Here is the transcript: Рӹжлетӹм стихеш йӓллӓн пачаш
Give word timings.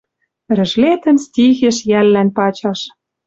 Рӹжлетӹм 0.57 1.17
стихеш 1.25 1.77
йӓллӓн 1.91 2.29
пачаш 2.37 2.79